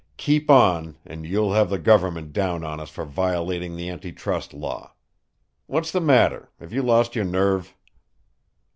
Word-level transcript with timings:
"Keep 0.17 0.49
on, 0.49 0.97
and 1.05 1.27
you'll 1.27 1.53
have 1.53 1.69
the 1.69 1.77
government 1.77 2.33
down 2.33 2.63
on 2.63 2.79
us 2.79 2.89
for 2.89 3.05
violating 3.05 3.75
the 3.75 3.87
anti 3.87 4.11
trust 4.11 4.51
law. 4.51 4.95
What's 5.67 5.91
the 5.91 6.01
matter? 6.01 6.49
Have 6.59 6.73
you 6.73 6.81
lost 6.81 7.15
your 7.15 7.25
nerve?" 7.25 7.75